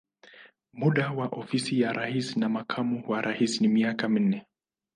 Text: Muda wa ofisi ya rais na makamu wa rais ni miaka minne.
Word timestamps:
Muda 0.73 1.11
wa 1.11 1.27
ofisi 1.27 1.81
ya 1.81 1.93
rais 1.93 2.37
na 2.37 2.49
makamu 2.49 3.03
wa 3.07 3.21
rais 3.21 3.61
ni 3.61 3.67
miaka 3.67 4.09
minne. 4.09 4.45